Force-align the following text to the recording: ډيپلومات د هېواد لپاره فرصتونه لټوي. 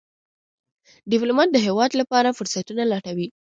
ډيپلومات 1.11 1.49
د 1.51 1.57
هېواد 1.67 1.91
لپاره 2.01 2.35
فرصتونه 2.37 2.83
لټوي. 2.91 3.27